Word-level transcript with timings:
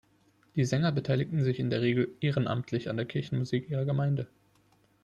Die 0.55 0.65
Sänger 0.65 0.91
beteiligen 0.91 1.43
sich 1.43 1.59
in 1.59 1.69
der 1.69 1.81
Regel 1.81 2.09
ehrenamtlich 2.21 2.89
an 2.89 2.97
der 2.97 3.05
Kirchenmusik 3.05 3.69
ihrer 3.69 3.85
Gemeinde. 3.85 4.25